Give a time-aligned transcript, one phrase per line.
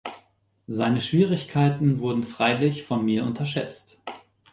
[0.65, 4.01] Seine Schwierigkeiten wurden freilich von mir unterschätzt.